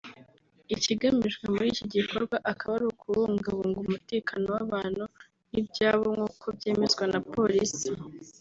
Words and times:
Ikigamijwe 0.75 1.45
muri 1.53 1.67
iki 1.73 1.85
gikorwa 1.95 2.35
akaba 2.51 2.73
ari 2.77 2.85
ukubungabunga 2.91 3.77
umutekano 3.85 4.45
w’abantu 4.55 5.03
n’ibyabo 5.51 6.05
nk’uko 6.15 6.45
byemezwa 6.57 7.03
na 7.11 7.19
polisi 7.33 7.89